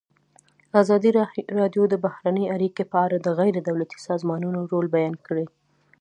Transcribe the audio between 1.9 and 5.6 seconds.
بهرنۍ اړیکې په اړه د غیر دولتي سازمانونو رول بیان کړی.